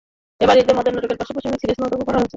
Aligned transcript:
এবার 0.43 0.57
ঈদে 0.61 0.73
মজার 0.77 0.93
নাটকের 0.95 1.19
পাশাপাশি 1.21 1.47
অনেক 1.47 1.59
সিরিয়াস 1.61 1.79
নাটকেও 1.79 1.97
কাজ 1.97 2.05
করা 2.07 2.17
হয়েছে। 2.19 2.29